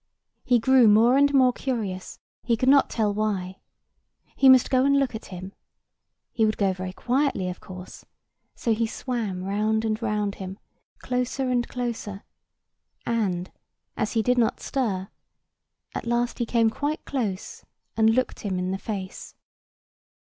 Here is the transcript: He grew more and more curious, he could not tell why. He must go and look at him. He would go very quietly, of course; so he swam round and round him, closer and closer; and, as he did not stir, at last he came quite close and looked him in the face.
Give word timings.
He 0.43 0.57
grew 0.57 0.87
more 0.87 1.15
and 1.15 1.31
more 1.31 1.53
curious, 1.53 2.17
he 2.41 2.57
could 2.57 2.67
not 2.69 2.89
tell 2.89 3.13
why. 3.13 3.59
He 4.35 4.49
must 4.49 4.71
go 4.71 4.83
and 4.83 4.97
look 4.97 5.13
at 5.13 5.25
him. 5.25 5.53
He 6.31 6.43
would 6.43 6.57
go 6.57 6.73
very 6.73 6.91
quietly, 6.91 7.49
of 7.49 7.59
course; 7.59 8.03
so 8.55 8.73
he 8.73 8.87
swam 8.87 9.43
round 9.43 9.85
and 9.85 10.01
round 10.01 10.33
him, 10.41 10.57
closer 10.97 11.51
and 11.51 11.67
closer; 11.67 12.23
and, 13.05 13.51
as 13.95 14.13
he 14.13 14.23
did 14.23 14.39
not 14.39 14.59
stir, 14.59 15.09
at 15.93 16.07
last 16.07 16.39
he 16.39 16.47
came 16.47 16.71
quite 16.71 17.05
close 17.05 17.63
and 17.95 18.09
looked 18.15 18.39
him 18.39 18.57
in 18.57 18.71
the 18.71 18.79
face. 18.79 19.35